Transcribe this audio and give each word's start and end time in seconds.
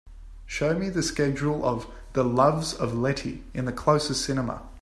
show 0.47 0.73
me 0.73 0.89
the 0.89 1.03
schedule 1.03 1.63
of 1.63 1.85
The 2.13 2.23
Loves 2.23 2.73
of 2.73 2.95
Letty 2.95 3.43
in 3.53 3.65
the 3.65 3.71
closest 3.71 4.25
cinema 4.25 4.63